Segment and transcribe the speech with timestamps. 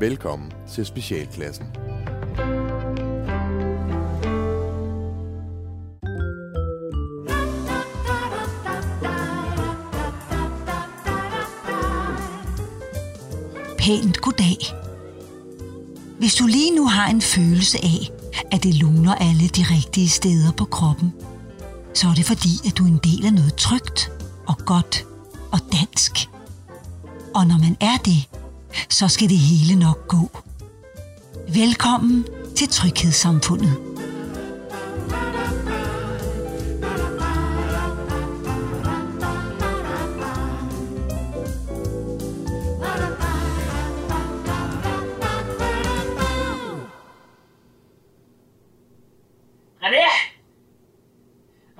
[0.00, 1.66] Velkommen til Specialklassen.
[13.78, 14.56] Pænt goddag.
[16.18, 18.10] Hvis du lige nu har en følelse af,
[18.52, 21.12] at det luner alle de rigtige steder på kroppen,
[21.94, 24.12] så er det fordi, at du er en del af noget trygt
[24.48, 25.04] og godt
[25.52, 26.28] og dansk.
[27.34, 28.35] Og når man er det,
[28.98, 30.30] så skal det hele nok gå.
[31.54, 33.76] Velkommen til Tryghedssamfundet.
[49.82, 50.06] René?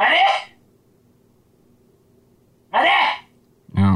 [0.00, 0.26] René?
[2.74, 2.98] René?
[3.78, 3.92] Ja.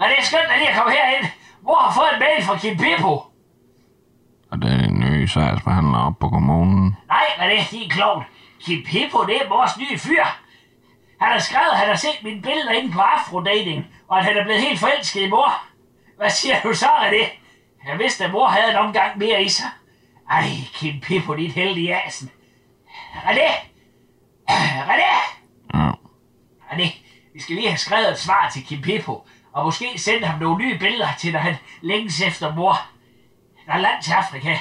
[0.00, 1.26] René, skynd dig lige at komme herind.
[1.62, 1.92] Hvor har
[2.58, 3.22] Kim Pippo?
[4.50, 6.96] Og det er en ny sagsbehandler op på kommunen.
[7.08, 8.24] Nej, René, din klovn.
[8.60, 10.24] Kim Pippo, det er vores nye fyr.
[11.20, 14.36] Han har skrevet, at han har set mine billeder inde på Afrodating, og at han
[14.36, 15.52] er blevet helt forelsket i mor.
[16.16, 17.30] Hvad siger du så, René?
[17.88, 19.66] Jeg vidste, at mor havde en omgang mere i sig.
[20.30, 20.44] Ej,
[20.74, 22.30] Kim Pippo, dit heldige asen.
[23.14, 23.50] René!
[24.90, 25.12] René!
[25.74, 25.90] Ja.
[26.70, 26.88] René,
[27.34, 30.64] vi skal lige have skrevet et svar til Kim Pippo, og måske sende ham nogle
[30.64, 32.76] nye billeder til, når han længes efter mor.
[33.66, 34.54] Der er land til Afrika.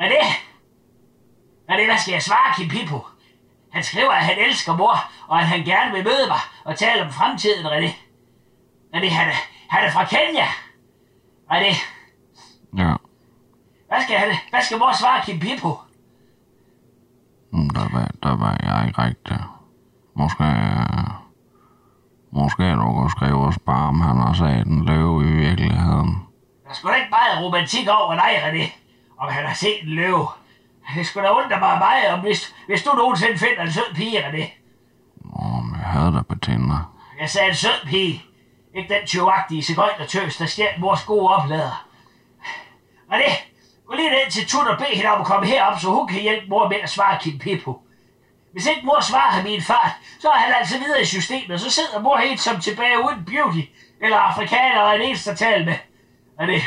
[0.00, 0.24] René!
[1.70, 3.06] René, hvad skal jeg svare Kim Pippo?
[3.72, 7.02] Han skriver, at han elsker mor, og at han gerne vil møde mig og tale
[7.04, 7.90] om fremtiden, René.
[8.94, 9.34] René, han er,
[9.68, 10.46] han er fra Kenya.
[11.50, 11.76] René,
[12.78, 12.94] Ja.
[13.88, 15.78] hvad skal, han, hvad skal mor svare Kim Pippo?
[17.52, 19.38] Mm, Der var, der var jeg ikke rigtig.
[20.14, 20.44] Måske...
[22.32, 26.26] Måske du kunne skrive om han har set en løve i virkeligheden.
[26.64, 28.70] Der er da ikke meget romantik over dig, René.
[29.18, 30.28] Om han har set en løve.
[30.96, 34.28] Det skulle da undre mig meget, om hvis, hvis du nogensinde finder en sød pige,
[34.28, 34.44] René.
[35.32, 36.94] Om jeg havde på Tinder.
[37.20, 38.22] Jeg sagde en sød pige.
[38.74, 39.76] Ikke den tjuvagtige
[40.08, 41.86] tøs, der stjal vores gode oplader.
[43.12, 43.30] René,
[43.86, 46.20] gå lige ned til Tut og bed hende om at komme herop, så hun kan
[46.20, 47.82] hjælpe mor med at svare Kim Pippo.
[48.52, 49.90] Hvis ikke mor svarer ham i en fart,
[50.20, 53.24] så er han altså videre i systemet, og så sidder mor helt som tilbage uden
[53.24, 53.64] beauty,
[54.02, 55.74] eller afrikaner og en eneste at tale med.
[56.40, 56.60] René,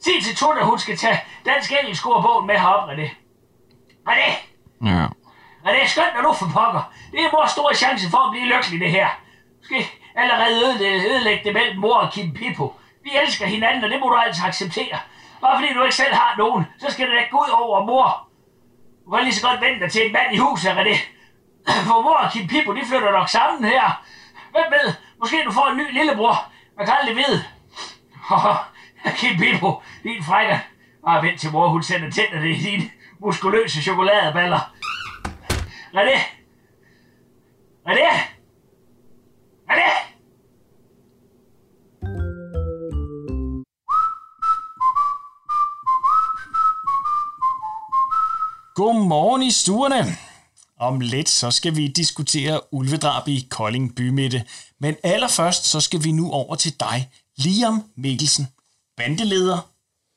[0.00, 3.08] sig til Tut, at hun skal tage dansk engelsk ordbogen med herop, René.
[4.08, 4.30] René,
[4.84, 5.06] Ja.
[5.66, 6.92] René, skynd dig nu for pokker.
[7.12, 9.08] Det er vores store chance for at blive lykkelig, det her.
[9.60, 9.84] Du skal
[10.16, 12.74] allerede ødelægge, ødelægge det mellem mor og Kim Pippo.
[13.04, 14.98] Vi elsker hinanden, og det må du altså acceptere.
[15.40, 18.28] Bare fordi du ikke selv har nogen, så skal det da gå ud over mor.
[19.12, 20.96] Du kan lige så godt vente dig til en mand i huset, det.
[21.86, 24.04] For mor og Kim Pippo, de flytter nok sammen her.
[24.50, 24.94] Hvem ved?
[25.20, 26.52] Måske du får en ny lillebror.
[26.76, 27.44] Man kan aldrig vide.
[29.20, 30.58] Kim Pippo, din frækker.
[31.04, 32.90] Bare vent til mor, hun sender tænderne i dine
[33.20, 34.72] muskuløse chokoladeballer.
[35.94, 36.18] René!
[37.88, 38.10] René!
[39.70, 40.11] René!
[48.86, 50.16] Godmorgen i stuerne.
[50.80, 54.44] Om lidt så skal vi diskutere ulvedrab i Kolding Bymidte.
[54.80, 58.46] Men allerførst så skal vi nu over til dig, Liam Mikkelsen,
[58.96, 59.58] bandeleder,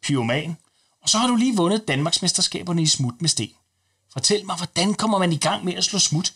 [0.07, 0.57] pyroman.
[1.03, 3.49] Og så har du lige vundet Danmarksmesterskaberne i smut med sten.
[4.13, 6.33] Fortæl mig, hvordan kommer man i gang med at slå smut?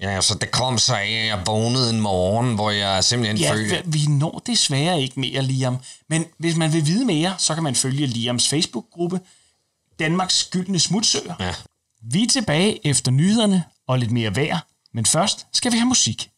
[0.00, 3.52] Ja, altså det kom så af, at jeg vågnede en morgen, hvor jeg simpelthen Ja,
[3.52, 3.82] følte...
[3.84, 5.76] vi- vi når desværre ikke mere, Liam.
[6.08, 9.20] Men hvis man vil vide mere, så kan man følge Liams Facebook-gruppe,
[9.98, 11.34] Danmarks Gyldne Smutsøer.
[11.40, 11.54] Ja.
[12.12, 14.58] Vi er tilbage efter nyhederne og lidt mere vejr,
[14.94, 16.30] men først skal vi have musik.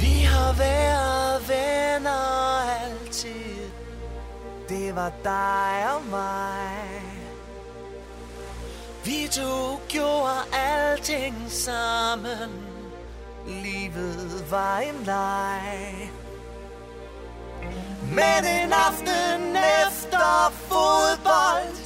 [0.00, 2.20] Vi har været venner
[2.80, 3.70] altid
[4.68, 7.02] Det var dig og mig
[9.04, 12.50] Vi to gjorde alting sammen
[13.46, 16.10] Livet var en leg
[18.10, 21.76] men en aften efter fodbold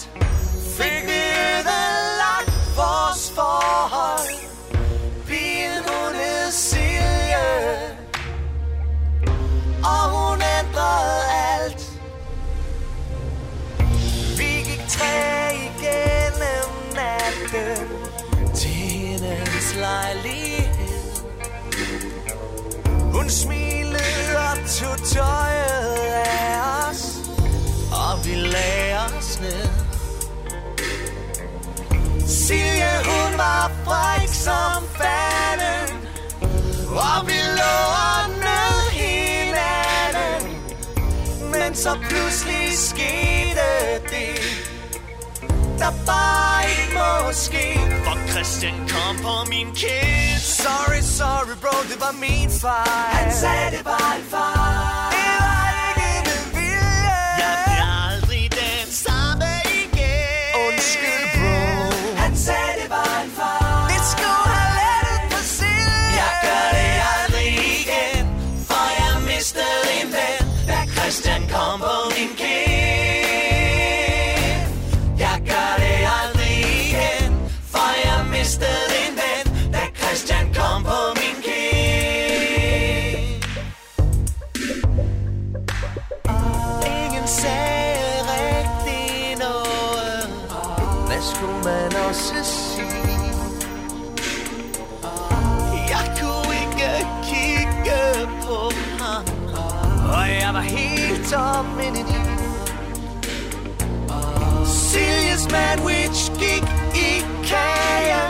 [0.76, 1.20] Fik vi
[1.59, 4.29] ødelagt vores forhold.
[5.26, 7.99] Pigen hun hed Silje
[9.85, 11.23] Og hun ændrede
[11.53, 11.82] alt.
[14.38, 17.88] Vi gik tre igennem natten
[18.55, 20.69] Til hendes lejlighed.
[23.12, 25.98] Hun smilede og tog tøjet.
[32.49, 35.89] Silje hun var fræk som fanden.
[36.89, 37.79] Og vi lå
[38.45, 40.43] nød hinanden.
[41.75, 43.69] Så pludselig skete
[44.12, 44.41] det
[45.79, 47.67] Der bare ikke må ske.
[48.05, 53.12] For Christian kom på min kind Sorry, sorry bro, det var min fejl.
[53.19, 55.11] Han sagde det var en fejl.
[55.15, 55.67] Det var
[56.06, 57.21] ikke med vilje.
[57.43, 59.51] Jeg bliver aldrig den samme
[59.83, 60.55] igen.
[60.67, 61.38] Undskyld
[100.08, 102.19] Og jeg var helt tom indeni
[104.64, 106.64] Siljes sandwich gik
[106.94, 108.22] i kage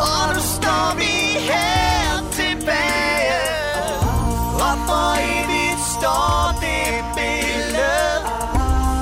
[0.00, 1.14] Og nu står vi
[1.50, 3.40] her tilbage.
[4.66, 8.14] Og for evigt står det billede.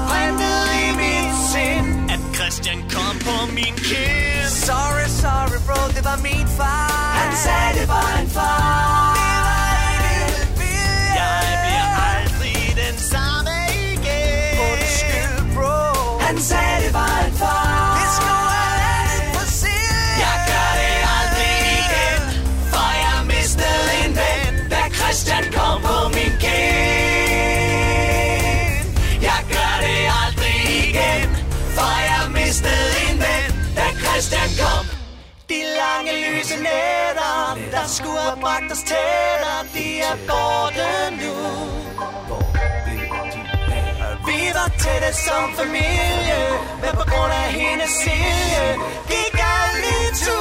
[0.09, 2.11] Printet i mit sind.
[2.11, 7.81] At Christian kom på min kind Sorry, sorry bro, det var min far Han sagde
[7.81, 9.16] det var en far
[34.17, 34.87] Christian kom
[35.49, 40.89] de lange lyse nætter, der skulle have bragt os tættere, de er borte
[41.21, 41.35] nu.
[44.27, 46.41] Vi var tætte som familie,
[46.83, 48.67] men på grund af hendes silje,
[49.13, 50.41] gik alt i tu.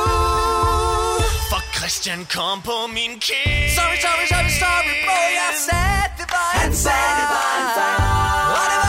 [1.49, 3.69] For Christian kom på min kind.
[3.77, 7.25] Sorry, sorry, sorry, sorry, bro, jeg sagde, det var en fejl.
[8.57, 8.84] Og det var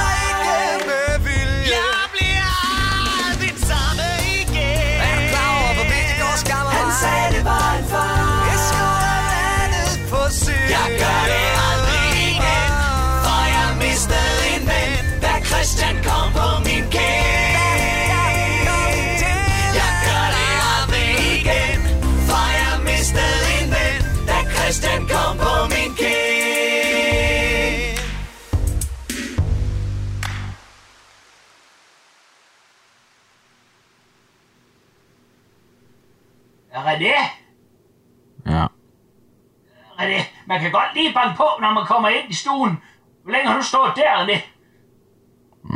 [40.46, 42.82] man kan godt lige banke på, når man kommer ind i stuen.
[43.22, 44.40] Hvor længe har du stået der, René?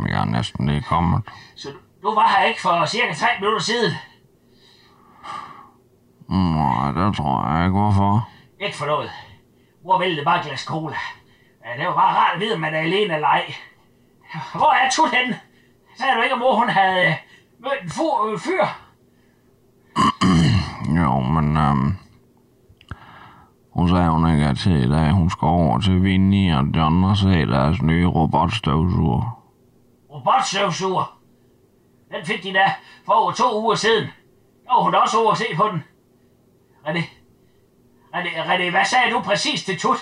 [0.07, 1.21] Jeg er næsten lige kommet.
[1.55, 3.93] Så du, du var her ikke for cirka 3 minutter siden.
[6.29, 7.77] Nej, det tror jeg ikke.
[7.79, 8.29] Hvorfor?
[8.59, 9.11] Ikke for noget.
[9.83, 10.95] Mor væltede bare et glas cola.
[11.65, 13.53] Ja, det var bare rart at vide, om man er alene eller ej.
[14.53, 15.39] Hvor er Tut henne?
[15.97, 17.15] Sagde du ikke, at mor hun havde
[17.59, 18.65] mødt en øh, fyr?
[21.01, 21.97] Jo, men øhm,
[23.71, 25.11] hun sagde, hun ikke er til i dag.
[25.11, 29.43] Hun skal over til Vinnie og John og se deres nye robotstøvsuger.
[30.09, 31.17] Robotstøvsuger.
[32.11, 32.73] Den fik de da
[33.05, 34.07] for over to uger siden.
[34.65, 35.83] Der var hun også over at se på den.
[36.85, 37.03] René,
[38.13, 39.97] René, René, hvad sagde du præcis til Tut?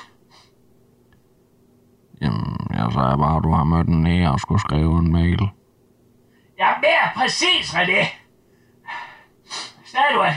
[2.22, 5.50] Jamen, jeg sagde bare, at du har mødt den her og skulle skrive en mail.
[6.60, 8.08] Ja, mere præcis, René.
[9.86, 10.34] Sagde du, at,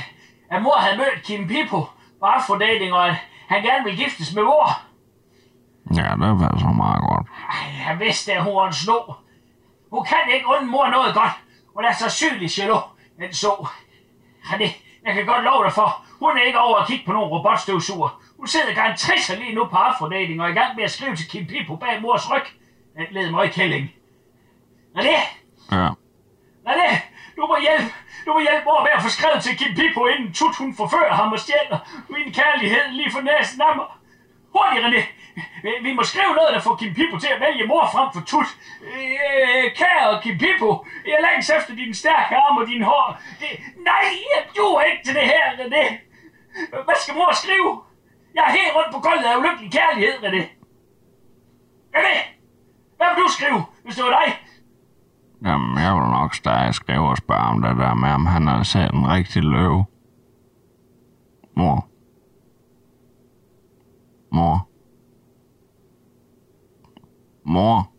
[0.51, 1.87] at mor havde mødt Kim Pippo
[2.23, 3.17] på afrodating, og
[3.49, 4.67] han gerne ville giftes med mor?
[5.97, 7.27] Ja, det var så meget godt.
[7.51, 8.99] Ej, jeg vidste, at hun var en sno.
[9.91, 11.33] Hun kan ikke unde mor noget godt.
[11.75, 12.85] Hun er så sygelig jaloux,
[13.19, 13.67] den så.
[14.45, 14.69] René,
[15.07, 18.23] jeg kan godt love dig for, hun er ikke over at kigge på nogle robotstøvsuger.
[18.37, 21.29] Hun sidder garanteret lige nu på afrodating og er i gang med at skrive til
[21.29, 22.43] Kim Pippo bag mors ryg.
[22.97, 23.91] Den led mig i kælling.
[24.97, 25.19] René,
[25.73, 25.89] Ja.
[26.69, 26.97] René,
[27.37, 27.89] du må hjælpe.
[28.27, 31.15] Du må hjælpe mor med at få skrevet til Kim Pippo, inden Tut hun forfører
[31.21, 31.79] ham og stjæler
[32.15, 33.87] min kærlighed lige for næsen af mig.
[34.55, 35.03] Hurtigt, René.
[35.65, 38.23] Vi- Vi må skrive noget, der får Kim Pippo til at vælge mor frem for
[38.31, 38.49] Tut.
[38.95, 40.71] Øh, kære Kim Pippo,
[41.07, 43.07] jeg længes efter din stærke arm og din hår.
[43.41, 43.49] Det,
[43.91, 45.85] nej, jeg duer ikke til det her, René.
[46.87, 47.71] Hvad skal mor skrive?
[48.35, 50.43] Jeg er helt rundt på gulvet af ulykkelig kærlighed, René.
[51.97, 52.17] René,
[52.97, 54.29] hvad vil du skrive, hvis det var dig?
[55.45, 58.63] Jamen, jeg vil nok stadig skrive og spørge om det der med, om han har
[58.63, 59.85] set en rigtig løve.
[61.57, 61.87] Mor.
[64.33, 64.69] Mor.
[67.45, 67.93] Mor,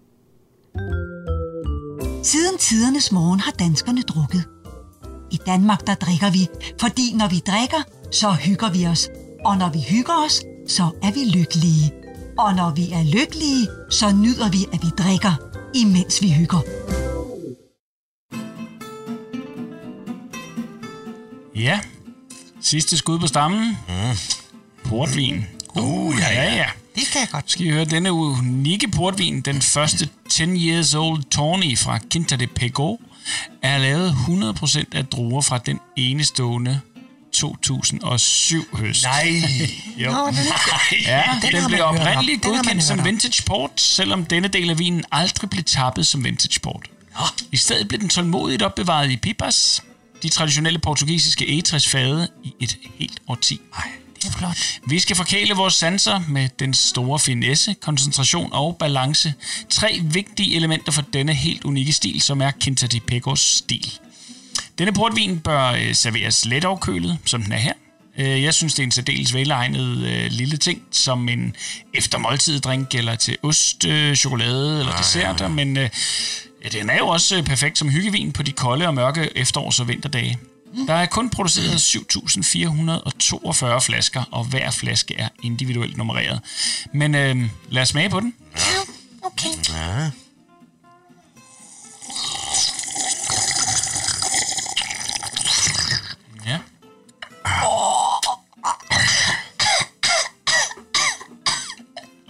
[2.23, 4.43] Siden tidernes morgen har danskerne drukket.
[5.31, 6.47] I Danmark der drikker vi,
[6.79, 9.09] fordi når vi drikker, så hygger vi os.
[9.45, 11.91] Og når vi hygger os, så er vi lykkelige.
[12.37, 15.33] Og når vi er lykkelige, så nyder vi, at vi drikker,
[15.75, 17.02] imens vi hygger.
[21.55, 21.79] Ja,
[22.61, 23.77] sidste skud på stammen.
[23.87, 24.17] Mm.
[24.83, 25.45] Portvin.
[25.75, 26.65] Uh, ja, ja, ja.
[26.95, 27.51] Det kan jeg godt.
[27.51, 32.47] Skal I høre denne unikke portvin, den første 10 years old Tawny fra Quinta de
[32.47, 32.97] Pego,
[33.61, 36.81] er lavet 100% af druer fra den enestående
[37.33, 39.03] 2007 høst.
[39.03, 39.43] Nej.
[39.97, 40.11] Jo.
[40.11, 40.35] Nå, den,
[41.05, 45.03] Ja, den den, blev oprindeligt Den godkendt som vintage port, selvom denne del af vinen
[45.11, 46.89] aldrig blev tappet som vintage port.
[47.51, 49.83] I stedet blev den tålmodigt opbevaret i pipas,
[50.23, 53.59] de traditionelle portugisiske egetræsfade, i et helt årti.
[53.77, 54.57] Ej, det er flot.
[54.87, 59.33] Vi skal forkæle vores sanser med den store finesse, koncentration og balance.
[59.69, 63.93] Tre vigtige elementer for denne helt unikke stil, som er Quinta de Pecos stil.
[64.77, 67.73] Denne portvin bør øh, serveres let afkølet, som den er her.
[68.17, 71.55] Øh, jeg synes, det er en særdeles velegnet øh, lille ting, som en
[71.93, 75.89] eftermåltiddrink eller til ost, øh, chokolade eller desserter, men øh,
[76.63, 79.79] ja, den er jo også øh, perfekt som hyggevin på de kolde og mørke efterårs-
[79.81, 80.37] og vinterdage.
[80.87, 86.41] Der er kun produceret 7.442 flasker, og hver flaske er individuelt nummereret.
[86.93, 87.35] Men øh,
[87.69, 88.33] lad os smage på den.
[89.23, 89.49] Okay.
[89.69, 90.09] Ja.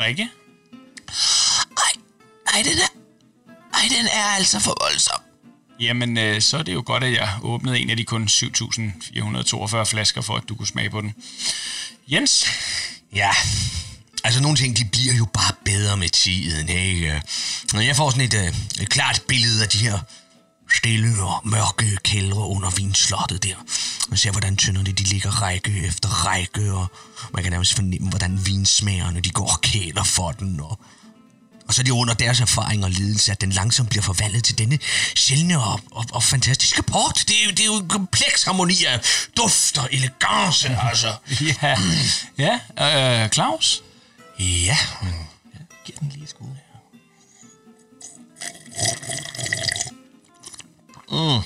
[0.05, 0.29] Rikke?
[2.53, 2.87] Ej, den er...
[3.73, 5.21] Ej, den er altså for voldsom.
[5.79, 9.83] Jamen, øh, så er det jo godt, at jeg åbnede en af de kun 7.442
[9.83, 11.13] flasker, for at du kunne smage på den.
[12.07, 12.45] Jens?
[13.15, 13.31] Ja,
[14.23, 17.21] altså nogle ting, de bliver jo bare bedre med tiden, ikke?
[17.73, 19.99] Når jeg får sådan et, øh, et klart billede af de her
[20.73, 23.55] stille og mørke kældre under vinslottet der.
[24.09, 26.87] Man ser, hvordan tønderne de ligger række efter række, og
[27.33, 30.79] man kan nærmest fornemme, hvordan vinsmagerne de går og kæler for den, og
[31.67, 34.57] og så er det under deres erfaring og lidelse, at den langsomt bliver forvandlet til
[34.57, 34.79] denne
[35.15, 37.23] sjældne og, og, og fantastiske port.
[37.27, 38.99] Det er, det er jo en kompleks harmoni af
[39.37, 41.15] duft og elegance, altså.
[41.41, 41.77] Ja.
[42.37, 43.83] Ja, øh, Claus?
[44.39, 45.13] Ja, men
[45.53, 46.73] jeg giver den lige skud her.
[51.13, 51.41] Mm.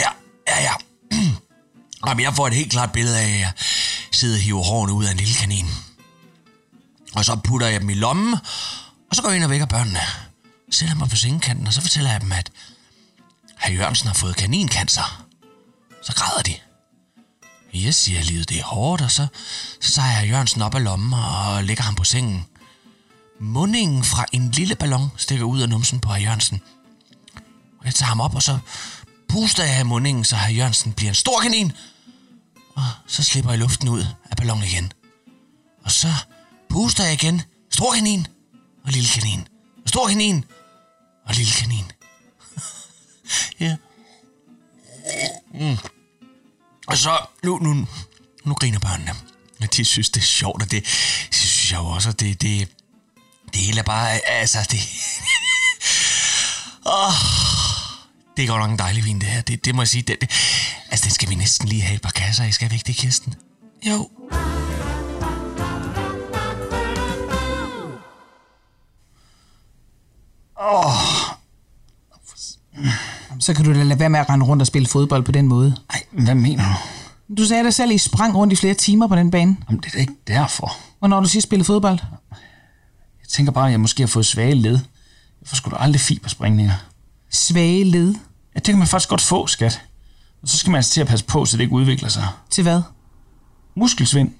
[0.00, 0.10] Ja,
[0.48, 0.74] ja, ja.
[2.06, 3.52] Jamen, jeg får et helt klart billede af, at jeg
[4.12, 5.66] sidder og hiver hårene ud af en lille kanin.
[7.14, 8.34] Og så putter jeg dem i lommen,
[9.10, 10.00] og så går jeg ind og vækker børnene.
[10.70, 12.50] Sætter mig på sengekanten, og så fortæller jeg dem, at
[13.58, 15.24] herr Jørgensen har fået kanincancer.
[16.02, 16.54] Så græder de.
[17.74, 19.26] Jeg siger, at livet det er hårdt, og så,
[19.80, 22.46] så tager jeg Jørgensen op af lommen og lægger ham på sengen.
[23.40, 26.60] Mundingen fra en lille ballon stikker ud af numsen på herr Jørgensen.
[27.86, 28.58] Og jeg tager ham op, og så
[29.28, 31.72] puster jeg i mundingen, så herr Jørgensen bliver en stor kanin.
[32.74, 34.92] Og så slipper jeg luften ud af ballonen igen.
[35.84, 36.08] Og så
[36.70, 37.42] puster jeg igen.
[37.70, 38.26] Stor kanin
[38.84, 39.48] og lille kanin.
[39.86, 40.44] Stor kanin
[41.26, 41.92] og lille kanin.
[43.60, 43.76] ja.
[45.54, 45.78] Mm.
[46.86, 47.86] Og så, nu, nu,
[48.44, 49.14] nu griner børnene.
[49.60, 50.84] Og de synes, det er sjovt, og det,
[51.30, 52.68] det synes jeg jo også, og det, det,
[53.52, 54.80] det hele er bare, altså, det...
[56.96, 57.55] oh,
[58.36, 59.40] det er godt nok en dejlig vin, det her.
[59.40, 60.02] Det, det må jeg sige.
[60.02, 60.30] Det, det,
[60.90, 62.52] altså, den skal vi næsten lige have et par kasser i.
[62.52, 63.34] Skal vi ikke det, Kirsten?
[63.86, 64.08] Jo.
[73.40, 75.48] Så kan du da lade være med at rende rundt og spille fodbold på den
[75.48, 75.76] måde.
[75.90, 76.64] Ej, hvad mener
[77.28, 77.34] du?
[77.34, 79.56] Du sagde dig selv, at I sprang rundt i flere timer på den bane.
[79.68, 80.76] Jamen, det er da ikke derfor.
[80.98, 81.98] Hvornår har du sidst spillet fodbold?
[83.20, 84.78] Jeg tænker bare, at jeg måske har fået svage led.
[85.40, 86.74] Jeg får sgu da aldrig fiberspringninger.
[87.30, 88.14] Svage led.
[88.56, 89.82] Ja, det kan man faktisk godt få, skat.
[90.42, 92.28] Og så skal man altså til at passe på, så det ikke udvikler sig.
[92.50, 92.82] Til hvad?
[93.74, 94.30] Muskelsvind.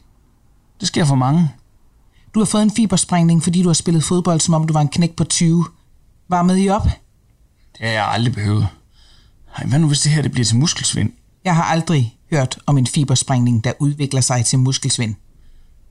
[0.80, 1.50] Det sker for mange.
[2.34, 4.88] Du har fået en fibersprængning, fordi du har spillet fodbold, som om du var en
[4.88, 5.64] knæk på 20.
[6.28, 6.84] Varmede I op?
[7.78, 8.68] Det har jeg aldrig behøvet.
[9.56, 11.12] Ej, hvad nu hvis det her det bliver til muskelsvind?
[11.44, 15.14] Jeg har aldrig hørt om en fibersprængning, der udvikler sig til muskelsvind.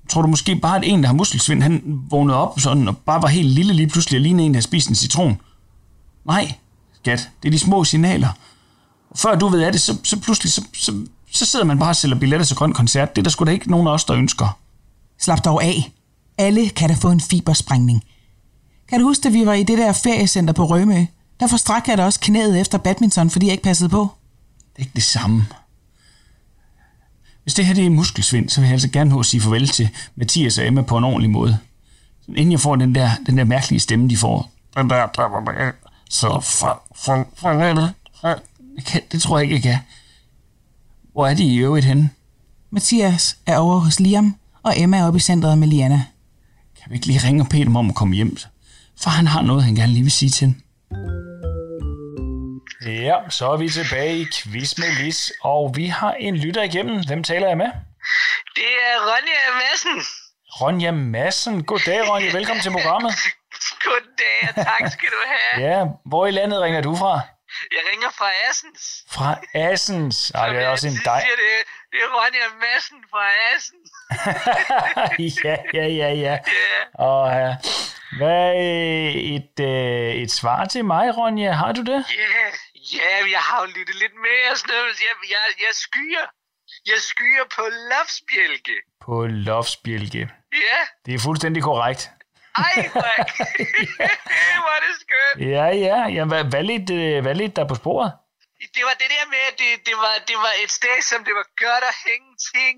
[0.10, 3.22] Tror du måske bare, at en, der har muskelsvind, han vågnede op sådan, og bare
[3.22, 5.42] var helt lille lige pludselig, og lignede en, der har spist en citron?
[6.26, 6.56] Nej,
[7.06, 7.30] skat.
[7.44, 8.30] Det er de små signaler.
[9.10, 11.90] Og før du ved af det, så, så pludselig, så, så, så sidder man bare
[11.90, 13.16] og sælger billetter til grøn koncert.
[13.16, 14.58] Det er der sgu da ikke nogen af os, der ønsker.
[15.20, 15.92] Slap dog af.
[16.38, 18.04] Alle kan da få en fibersprængning.
[18.90, 21.06] Kan du huske, da vi var i det der feriecenter på Rømø?
[21.40, 24.10] Der forstrak jeg da også knæet efter badminton, fordi jeg ikke passede på.
[24.74, 25.46] Det er ikke det samme.
[27.44, 29.68] Hvis det her det er muskelsvind, så vil jeg altså gerne nå at sige farvel
[29.68, 31.58] til Mathias og Emma på en ordentlig måde.
[32.28, 34.52] Inden jeg får den der, den der mærkelige stemme, de får.
[34.78, 35.72] Den der.
[36.10, 38.40] Så for, for, for, for, for,
[39.12, 39.78] det tror jeg ikke, jeg kan.
[41.14, 42.10] Hvor er de i øvrigt henne?
[42.72, 46.06] Mathias er over hos Liam, og Emma er oppe i centret med Liana.
[46.82, 48.38] Kan vi ikke lige ringe og bede dem om at komme hjem?
[49.02, 50.62] For han har noget, han gerne lige vil sige til dem.
[52.86, 57.06] Ja, så er vi tilbage i Quiz med Lis, og vi har en lytter igennem.
[57.08, 57.66] Hvem taler jeg med?
[58.56, 59.98] Det er Ronja Madsen.
[60.62, 61.64] Ronja Madsen.
[61.64, 62.32] Goddag, Ronja.
[62.32, 63.14] Velkommen til programmet.
[63.86, 65.68] Goddag, tak skal du have.
[65.68, 67.14] Ja, hvor i landet ringer du fra?
[67.72, 69.06] Jeg ringer fra Assens.
[69.12, 70.32] Fra Assens.
[70.32, 71.22] Ej, det er også en dej.
[71.22, 71.52] siger det,
[71.92, 73.90] det er Ronja Madsen fra Assens.
[75.46, 76.36] ja, ja, ja, ja.
[76.62, 76.80] Ja.
[77.10, 77.56] Og uh,
[78.18, 81.52] hvad øh, et, uh, et svar til mig, Ronja?
[81.52, 82.06] Har du det?
[82.24, 82.46] Ja,
[82.98, 84.14] ja, jeg har jo lyttet lidt
[84.52, 85.00] og sådan noget.
[85.08, 86.26] Jeg, jeg, jeg skyer.
[86.86, 88.78] Jeg skyer på loftsbjælke.
[89.06, 90.30] På Loftsbjælke.
[90.54, 90.80] Ja.
[91.06, 92.12] Det er fuldstændig korrekt.
[92.58, 92.90] Ej, er
[94.64, 95.38] hvor er det skønt.
[95.54, 95.98] Ja, ja.
[96.18, 98.12] ja hvad, hvad, lidt, øh, hvad lidt der på sporet?
[98.76, 101.34] Det var det der med, at det, det, var, det var et sted, som det
[101.40, 102.76] var godt at hænge ting.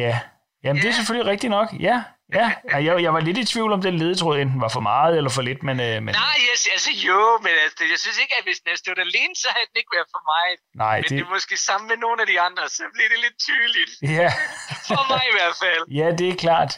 [0.00, 0.20] Ja.
[0.64, 1.68] Jamen, det er selvfølgelig rigtigt nok.
[1.80, 1.96] Ja,
[2.34, 2.46] ja.
[2.72, 5.30] ja jeg, jeg var lidt i tvivl om, den ledetråd enten var for meget eller
[5.30, 5.76] for lidt, men...
[5.80, 8.98] Øh, men Nej, yes, altså jo, men altså, jeg synes ikke, at hvis den stod
[9.08, 10.48] alene, så havde den ikke været for mig.
[10.84, 11.10] nej, Men det...
[11.10, 11.26] det det...
[11.26, 13.92] er måske sammen med nogle af de andre, så bliver det lidt tydeligt.
[14.18, 14.28] Ja,
[14.88, 15.82] For mig i hvert fald.
[16.00, 16.72] ja, det er klart.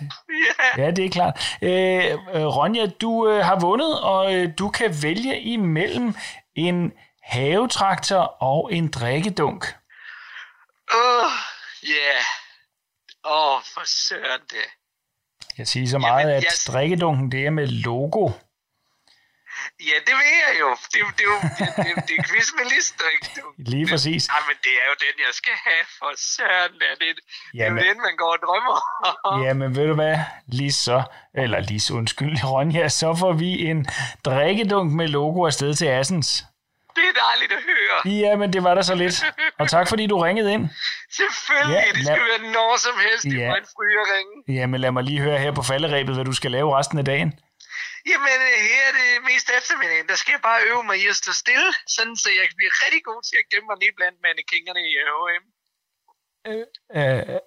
[0.76, 0.90] Ja.
[0.90, 1.56] Det er klart.
[1.62, 6.14] Øh, øh, Ronja, du øh, har vundet, og øh, du kan vælge imellem
[6.54, 6.92] en
[7.22, 9.64] havetraktor og en drikkedunk.
[10.94, 11.30] Åh, oh,
[11.82, 12.16] ja.
[13.30, 14.66] Åh, oh, for søren det.
[15.48, 18.30] Jeg kan sige så meget, Jamen, at jeg- drikkedunken, det er med logo.
[19.88, 20.68] Ja, det ved jeg jo.
[20.70, 23.26] Det, det, det, er jo- det, det, det er quiz med lister, ikke?
[23.40, 23.46] Du.
[23.72, 24.22] Lige præcis.
[24.28, 26.74] Nej, men det er jo den, jeg skal have for søren.
[26.90, 27.14] Er det, det er
[27.54, 27.84] jo Jamen.
[27.84, 28.76] den, man går og drømmer
[29.30, 29.42] om.
[29.44, 30.16] Ja, men ved du hvad?
[30.46, 31.02] Lige så,
[31.34, 33.86] eller lige så undskyld, Ronja, så får vi en
[34.24, 36.44] drikkedunk med logo afsted til Assens.
[36.96, 38.18] Det er dejligt at høre.
[38.18, 39.24] Ja, men det var da så lidt.
[39.58, 40.68] Og tak fordi du ringede ind.
[41.12, 43.24] Selvfølgelig, Ja, ja, det lad- skal være når som helst.
[43.24, 43.48] Det Ja.
[43.48, 44.60] var en frygerringe.
[44.60, 47.32] Jamen lad mig lige høre her på falderæbet, hvad du skal lave resten af dagen.
[48.10, 50.06] Jamen, øh, her er det mest eftermiddagen.
[50.12, 52.72] Der skal jeg bare øve mig i at stå stille, sådan så jeg kan blive
[52.84, 55.44] rigtig god til at gemme mig ned blandt mannekingerne i H&M.
[56.50, 57.40] Øh,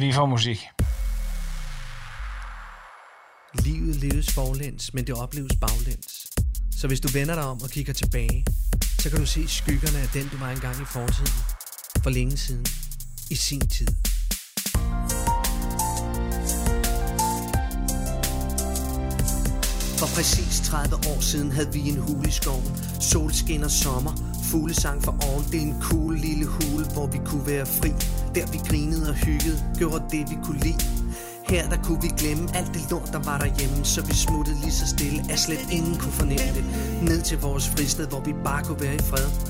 [0.00, 0.60] vi får musik.
[3.66, 6.12] Livet leves forlæns, men det opleves baglæns.
[6.80, 8.38] Så hvis du vender dig om og kigger tilbage,
[9.02, 11.38] så kan du se skyggerne af den, du var engang i fortiden.
[12.02, 12.66] For længe siden.
[13.30, 14.09] I sin tid.
[20.00, 22.72] For præcis 30 år siden havde vi en hule i skoven.
[23.00, 24.12] Solskin og sommer,
[24.50, 25.44] fuglesang for oven.
[25.52, 27.90] Det er en cool lille hule, hvor vi kunne være fri.
[28.34, 30.80] Der vi grinede og hyggede, gjorde det vi kunne lide.
[31.48, 34.72] Her der kunne vi glemme alt det lort, der var derhjemme Så vi smuttede lige
[34.72, 36.64] så stille, at slet ingen kunne fornemme det
[37.02, 39.49] Ned til vores fristed, hvor vi bare kunne være i fred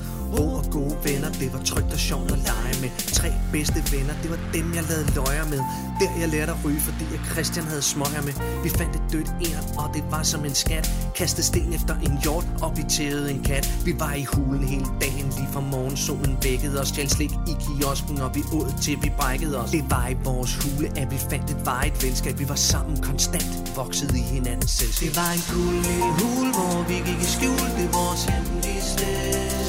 [1.41, 2.89] det var trygt og sjovt at lege med.
[3.19, 5.61] Tre bedste venner, det var dem jeg lavede løjer med.
[5.99, 8.33] Der jeg lærte at ryge, fordi jeg Christian havde smøger med.
[8.63, 10.85] Vi fandt et dødt ær, og det var som en skat.
[11.15, 13.65] Kastede sten efter en hjort, og vi tævede en kat.
[13.85, 16.87] Vi var i hulen hele dagen, lige fra morgensolen vækkede os.
[16.87, 19.71] Stjal slik i kiosken, og vi åd til vi brækkede os.
[19.71, 22.39] Det var i vores hule, at vi fandt et vejet venskab.
[22.39, 25.07] Vi var sammen konstant, voksede i hinandens selskab.
[25.09, 27.67] Det var en cool lille hule, hvor vi gik i skjul.
[27.77, 29.60] Det var vores hemmelige sted.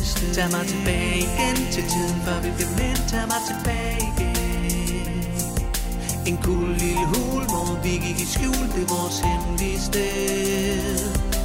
[0.00, 5.24] Tag mig tilbage igen til tiden, før vi blev mænd Tag mig tilbage igen.
[6.26, 10.98] En cool lille hul, hvor vi gik i skjul Det er vores hemmelige sted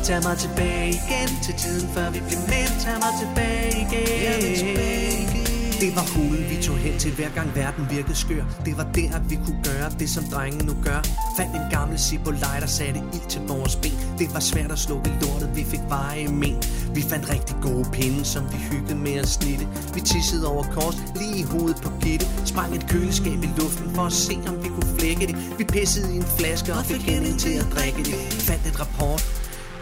[0.03, 5.44] Tag mig tilbage igen til tiden, før vi blev mænd Tag mig tilbage igen
[5.81, 8.43] det var hulen, vi tog hen til hver gang verden virkede skør.
[8.65, 10.99] Det var der, at vi kunne gøre det, som drengen nu gør.
[11.37, 13.97] Fandt en gammel Zippo lighter, satte ild til vores ben.
[14.19, 16.55] Det var svært at slukke lortet, vi fik veje men
[16.95, 19.67] Vi fandt rigtig gode pinde, som vi hyggede med at snitte.
[19.93, 22.25] Vi tissede over kors, lige i hovedet på Gitte.
[22.45, 25.35] Sprang et køleskab i luften for at se, om vi kunne flække det.
[25.57, 28.15] Vi pissede i en flaske og fik hende til at drikke det.
[28.47, 29.21] Fandt et rapport,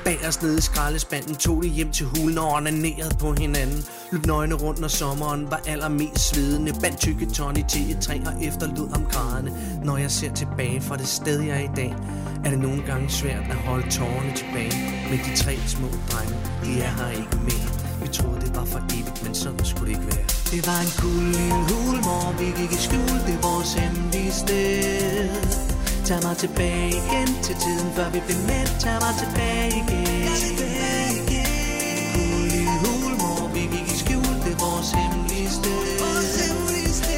[0.05, 3.85] Bagerst nede i skraldespanden tog det hjem til hulen og onanerede på hinanden.
[4.11, 6.73] Løb nøgne rundt, når sommeren var allermest svedende.
[6.81, 9.51] Bandt tykke Tony til et træ og efterlod om grædende.
[9.83, 11.95] Når jeg ser tilbage fra det sted, jeg er i dag
[12.45, 14.73] Er det nogle gange svært at holde tårerne tilbage.
[15.09, 17.69] Men de tre små drenge, de er her ikke mere.
[18.01, 20.25] Vi troede det var for evigt, men sådan skulle det ikke være.
[20.51, 23.17] Det var en cool lille hul, hvor vi gik i skjul.
[23.27, 25.72] Det er vores hemmelige sted.
[26.05, 30.27] Tag mig tilbage igen til tiden, før vi blev mænd Tag mig tilbage igen
[32.13, 35.83] Cool lille hul, hvor vi gik i skjul Det er vores hemmelige sted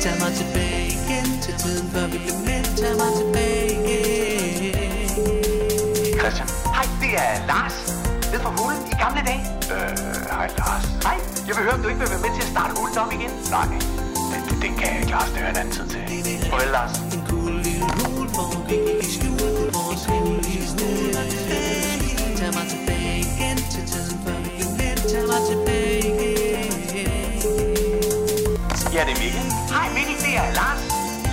[0.04, 4.76] Tag mig tilbage igen til tiden, før vi blev mænd Tag mig tilbage igen
[6.20, 6.48] Christian.
[6.78, 7.78] Hej, det er Lars.
[8.32, 9.44] Ned fra hulen i gamle dage.
[9.76, 9.98] Øh,
[10.36, 10.86] hej Lars.
[11.08, 11.18] Hej,
[11.48, 13.32] jeg vil høre, om du ikke vil være med til at starte hulen op igen.
[13.56, 13.68] Nej,
[14.32, 15.30] det, det, det kan jeg ikke, Lars.
[15.34, 16.02] Det er en anden tid til.
[16.52, 16.94] Farvel, Lars.
[16.96, 18.15] Tag mig tilbage igen
[28.96, 29.42] Ja, det er Mikkel.
[29.76, 30.82] Hej, Mikkel, det er Lars.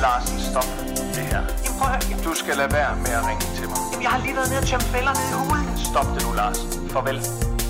[0.04, 0.68] Lars, stop
[1.14, 1.42] det her.
[1.64, 2.22] Jamen, prøv at høre.
[2.24, 3.78] Du skal lade være med at ringe til mig.
[3.92, 5.66] Jamen, jeg har lige været nede og tømme fælder nede i hulen.
[5.90, 6.58] Stop det nu, Lars.
[6.92, 7.18] Farvel.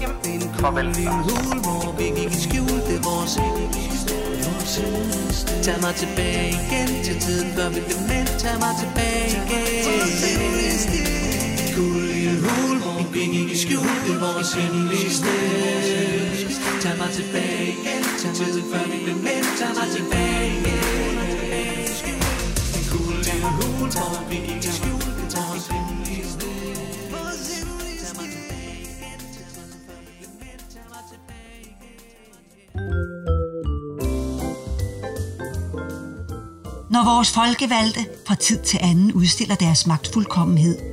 [0.02, 1.24] Jamen, Farvel, Lars.
[1.26, 3.32] Hul, hvor vi gik i skjul Det er vores
[5.64, 11.21] Tag mig tilbage igen til tiden før vi blev mænd Tag mig tilbage igen
[11.76, 16.80] Guld i hul, hvor vi i skjul Det er vores hemmelige sted.
[16.82, 19.46] Tag mig tilbage igen til før vi blev mænd.
[19.58, 20.82] Tag mig tilbage igen
[22.92, 23.24] Guld
[23.58, 26.24] hul, hvor vi gik i skjul Det er vores hemmelige
[29.34, 29.46] til
[29.86, 30.60] før vi blev mænd.
[30.74, 31.76] Tag mig tilbage
[36.90, 40.91] Når vores folkevalgte fra tid til anden udstiller deres magtfuldkommenhed,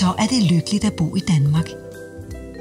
[0.00, 1.68] så er det lykkeligt at bo i Danmark.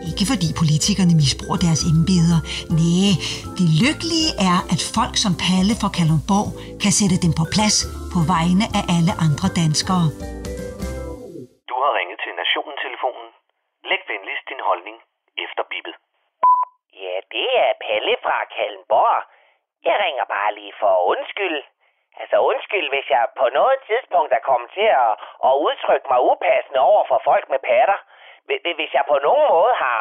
[0.10, 2.40] Ikke fordi politikerne misbruger deres embeder.
[2.82, 3.12] Nej,
[3.60, 6.48] det lykkelige er, at folk som Palle fra Kalundborg
[6.84, 7.78] kan sætte dem på plads
[8.14, 10.08] på vegne af alle andre danskere.
[11.70, 13.28] Du har ringet til Nationen-telefonen.
[13.90, 14.98] Læg venligst din holdning
[15.46, 15.96] efter bippet.
[17.04, 19.20] Ja, det er Palle fra Kallenborg.
[19.88, 21.62] Jeg ringer bare lige for at undskylde.
[22.22, 25.12] Altså undskyld, hvis jeg på noget tidspunkt er kommet til at,
[25.48, 28.00] at udtrykke mig upassende over for folk med patter.
[28.80, 30.00] Hvis jeg på nogen måde har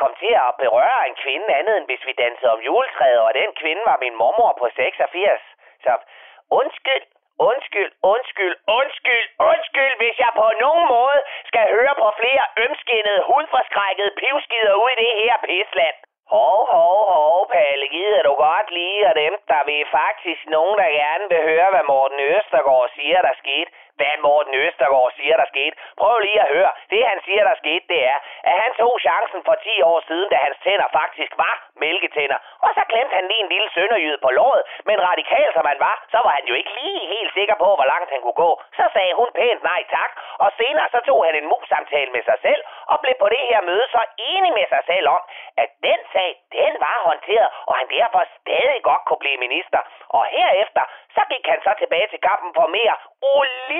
[0.00, 3.50] kommet til at berøre en kvinde andet end hvis vi dansede om juletræet, og den
[3.60, 5.40] kvinde var min mormor på 86.
[5.84, 5.92] Så
[6.50, 7.04] undskyld,
[7.50, 11.18] undskyld, undskyld, undskyld, undskyld, hvis jeg på nogen måde
[11.50, 15.96] skal høre på flere ømskinnede, hudforskrækkede pivskider ud i det her pisland.
[16.34, 20.98] Hov, hov, hov, Palle, gider du godt lige, og dem, der vil faktisk nogen, der
[21.02, 23.70] gerne vil høre, hvad Morten Østergaard siger, der skete.
[23.98, 25.76] Hvad Morten Østergaard siger, der skete.
[26.00, 26.72] Prøv lige at høre.
[26.92, 28.18] Det, han siger, der skete, det er,
[28.50, 31.54] at han tog chancen for 10 år siden, da hans tænder faktisk var
[31.84, 32.38] mælketænder.
[32.64, 34.62] Og så glemte han lige en lille sønderjyde på låret.
[34.88, 37.88] Men radikal som han var, så var han jo ikke lige helt sikker på, hvor
[37.92, 38.50] langt han kunne gå.
[38.78, 40.10] Så sagde hun pænt nej tak,
[40.44, 43.60] og senere så tog han en mus-samtale med sig selv, og blev på det her
[43.70, 45.22] møde så enig med sig selv om,
[45.62, 49.80] at den sag, den var håndteret, og han derfor stadig godt kunne blive minister.
[50.08, 50.84] Og herefter,
[51.16, 52.96] så gik han så tilbage til kampen for mere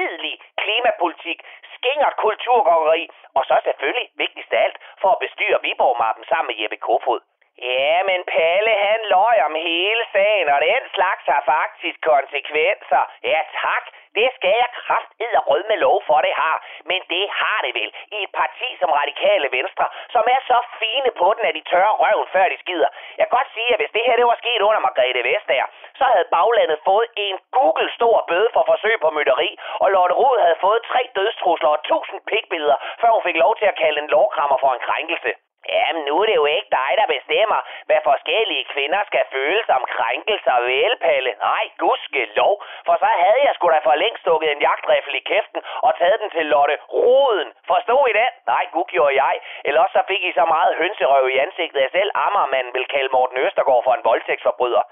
[0.07, 1.39] ulidelig klimapolitik,
[1.75, 6.77] skinger kulturgårderi, og så selvfølgelig, vigtigst af alt, for at bestyre Viborg-mappen sammen med Jeppe
[6.87, 7.21] Kofod.
[7.59, 13.03] Ja, men Palle, han løj om hele sagen, og den slags har faktisk konsekvenser.
[13.33, 13.85] Ja, tak.
[14.19, 16.57] Det skal jeg kraftid og rød med lov for, det har.
[16.91, 21.11] Men det har det vel i et parti som Radikale Venstre, som er så fine
[21.21, 22.91] på den, at de tørrer røven, før de skider.
[23.19, 26.05] Jeg kan godt sige, at hvis det her det var sket under Margrethe Vestager, så
[26.13, 29.51] havde baglandet fået en Google stor bøde for forsøg på mytteri,
[29.83, 33.67] og Lotte Rod havde fået tre dødstrusler og tusind pikbilleder, før hun fik lov til
[33.73, 35.33] at kalde en lovkrammer for en krænkelse.
[35.75, 39.83] Jamen, nu er det jo ikke dig, der bestemmer, hvad forskellige kvinder skal føle som
[39.95, 41.33] krænkelser ved Palle.
[41.51, 42.55] Nej, gudske lov.
[42.87, 46.21] For så havde jeg sgu da for længst stukket en jagtrifle i kæften og taget
[46.21, 47.49] den til Lotte Roden.
[47.67, 48.29] Forstod I det?
[48.47, 49.35] Nej, gud gjorde jeg.
[49.65, 53.09] Eller også så fik I så meget hønserøv i ansigtet, at selv Ammermanden vil kalde
[53.13, 54.83] Morten Østergaard for en voldtægtsforbryder.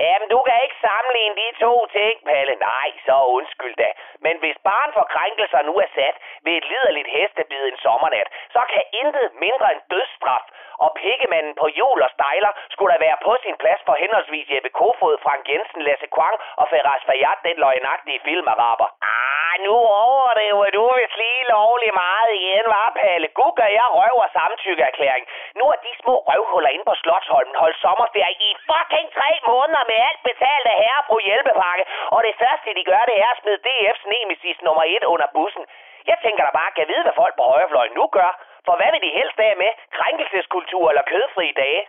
[0.00, 2.54] Jamen, du kan ikke sammenligne de to ting, Palle.
[2.70, 3.90] Nej, så undskyld da.
[4.24, 8.62] Men hvis barn for krænkelser nu er sat ved et liderligt hestebid en sommernat, så
[8.72, 10.44] kan intet mindre end dødsstraf
[10.84, 14.70] og pikkemanden på jul og stejler skulle da være på sin plads for henholdsvis Jeppe
[14.78, 18.88] Kofod, Frank Jensen, Lasse Kwang og Feras Fayyad, den løgnagtige filmaraber.
[19.14, 19.74] Ah, nu
[20.06, 23.28] overdriver du vist lige lovlig meget igen, var Palle.
[23.38, 25.24] Gud gør jeg røv og samtykkeerklæring.
[25.58, 29.98] Nu er de små røvhuller inde på Slottholmen holdt sommerferie i fucking tre måneder med
[30.08, 31.84] alt betalt af herre på hjælpepakke.
[32.14, 35.64] Og det første, de gør, det er at smide DF's nemesis nummer 1 under bussen.
[36.10, 38.30] Jeg tænker da bare, kan vide, hvad folk på højrefløjen nu gør.
[38.66, 39.70] For hvad vil de helst af med?
[39.98, 41.82] Krænkelseskultur eller kødfri dage?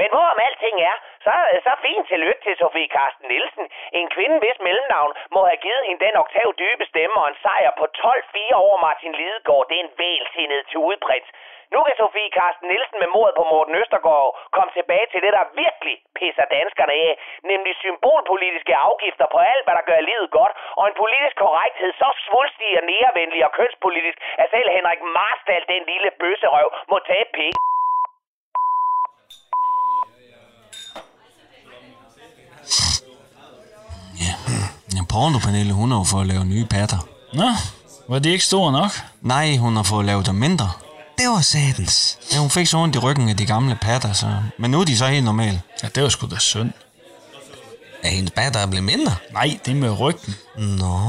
[0.00, 1.34] Men hvorom alting er, så,
[1.66, 3.66] så fint tillykke til Sofie Karsten Nielsen.
[4.00, 7.70] En kvinde, hvis mellemnavn må have givet hende den oktav dybe stemme og en sejr
[7.80, 9.66] på 12-4 over Martin Lidegaard.
[9.68, 11.28] Det er en vælsindet udbredt.
[11.74, 15.52] Nu kan Sofie Karsten Nielsen med mordet på Morten Østergaard komme tilbage til det, der
[15.64, 17.12] virkelig pisser danskerne af.
[17.50, 20.52] Nemlig symbolpolitiske afgifter på alt, hvad der gør livet godt.
[20.78, 25.82] Og en politisk korrekthed så svulstig og nærvenlig og kønspolitisk, at selv Henrik Marstal, den
[25.92, 27.58] lille bøsserøv, må tage penge.
[35.10, 36.98] Ja, pornopanele, hun er jo for at lave nye patter.
[37.34, 37.52] Nå,
[38.08, 38.90] Var det ikke stor nok?
[39.22, 40.70] Nej, hun har fået lavet dem mindre.
[41.18, 42.18] Det var satans.
[42.32, 44.26] Ja, hun fik så ondt i ryggen af de gamle patter, så...
[44.58, 45.62] Men nu er de så helt normale.
[45.82, 46.72] Ja, det var sgu da synd.
[48.04, 49.14] Er hendes patter blevet mindre?
[49.32, 50.34] Nej, det er med ryggen.
[50.58, 51.00] Nå.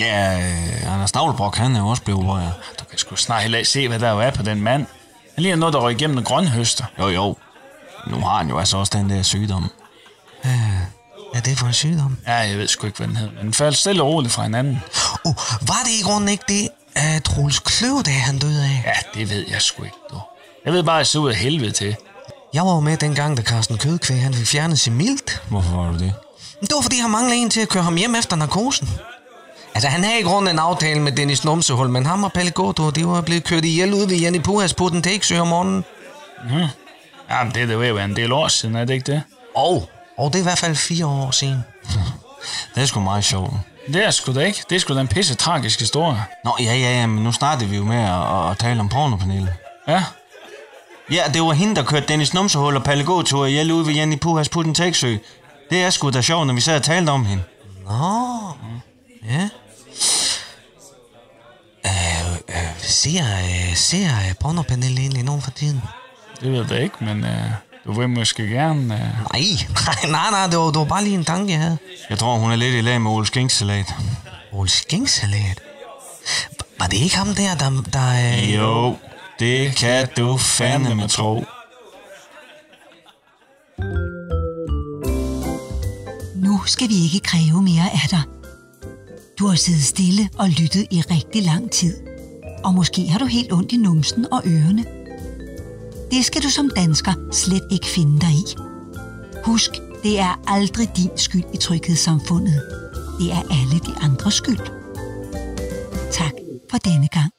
[0.00, 2.52] Ja, øh, Anders Navlbrok, han er jo også blevet opereret.
[2.80, 4.86] Du kan sgu snart heller ikke se, hvad der jo er på den mand.
[5.34, 6.84] Han ligner noget, der røg igennem en grønhøster.
[6.98, 7.36] Jo, jo.
[8.06, 9.70] Nu har han jo altså også den der sygdom.
[11.36, 12.16] Ja, er det for en sygdom?
[12.26, 13.32] Ja, jeg ved sgu ikke, hvad den hedder.
[13.32, 14.82] Men den faldt stille og roligt fra hinanden.
[15.24, 18.82] Oh, var det i grunden ikke det, at Troels Kløvedal han døde af?
[18.86, 20.20] Ja, det ved jeg sgu ikke, du.
[20.64, 21.96] Jeg ved bare, at jeg så ud af helvede til.
[22.54, 25.42] Jeg var jo med dengang, da Carsten Kødkvæg han fik fjernet sin mildt.
[25.48, 26.12] Hvorfor var du det?
[26.60, 28.88] Det var, fordi han manglede en til at køre ham hjem efter narkosen.
[29.74, 32.90] Altså, han havde i grunden en aftale med Dennis Numsehul, men ham og Palle Gårdo,
[32.90, 35.84] de var blevet kørt ihjel ude ved Jenny Puhas på den Tegsø om morgenen.
[36.44, 36.66] Mhm.
[37.30, 39.22] Jamen, det er at være en del år siden, er det ikke det?
[39.56, 41.64] Og, og det er i hvert fald fire år siden.
[42.74, 43.52] Det er sgu meget sjovt.
[43.86, 44.64] Det er sgu da ikke.
[44.70, 46.24] Det er sgu da en pisse tragisk historie.
[46.44, 49.54] Nå, ja, ja, ja, men nu startede vi jo med at, at tale om pornopanelet.
[49.88, 50.04] Ja.
[51.10, 54.18] Ja, det var hende, der kørte Dennis Numsehul og Palle Gåtur ihjel ude ved Jenny
[54.18, 55.16] Puhas på den Tegsø.
[55.70, 57.42] Det er sgu da sjovt, når vi sad og talte om hende.
[57.88, 58.52] Nå,
[59.30, 59.48] ja.
[61.86, 65.82] Øh, øh, ser, øh, ser øh, pornopanelet egentlig nogen for tiden?
[66.40, 67.50] Det ved jeg ikke, men øh,
[67.86, 68.94] du vil måske gerne...
[68.94, 69.00] Øh...
[69.32, 71.78] Nej, nej, nej, det var, det var bare lige en tanke, jeg havde.
[72.10, 73.94] Jeg tror, hun er lidt i lag med Ole Skinksalat.
[74.52, 75.60] Ole Skinksalat?
[76.78, 77.82] Var det ikke ham der, der...
[77.92, 78.54] der øh...
[78.54, 78.96] Jo,
[79.38, 81.44] det kan du fandeme tro.
[86.34, 88.22] Nu skal vi ikke kræve mere af dig.
[89.38, 91.96] Du har siddet stille og lyttet i rigtig lang tid.
[92.64, 95.05] Og måske har du helt ondt i numsen og ørerne.
[96.12, 98.46] Det skal du som dansker slet ikke finde dig i.
[99.48, 99.72] Husk,
[100.04, 102.58] det er aldrig din skyld i tryghedssamfundet.
[103.18, 104.64] Det er alle de andres skyld.
[106.18, 106.36] Tak
[106.70, 107.30] for denne gang.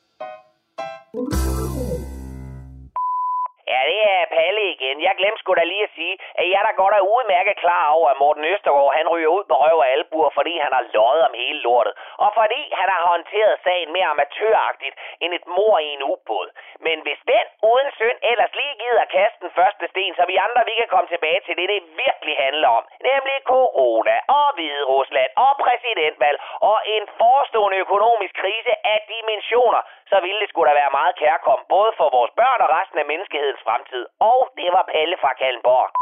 [3.72, 4.98] Ja, det er Palle igen.
[5.08, 8.08] Jeg glemte sgu da lige at sige, at jeg da godt er udmærket klar over,
[8.14, 11.34] at Morten Østergaard han ryger ud på røv og albuer, fordi han har løjet om
[11.42, 11.94] hele lortet.
[12.24, 16.48] Og fordi han har håndteret sagen mere amatøragtigt end et mor i en ubåd.
[16.86, 20.62] Men hvis den uden synd ellers lige gider kaste den første sten, så vi andre
[20.70, 22.84] vi kan komme tilbage til det, det virkelig handler om.
[23.12, 26.38] Nemlig corona og Hvide Rusland og præsidentvalg
[26.72, 31.60] og en forestående økonomisk krise af dimensioner, så ville det skulle da være meget kærkom,
[31.76, 34.04] både for vores børn og resten af menneskehedens fremtid.
[34.20, 35.97] Og det var Palle fra Kallenborg.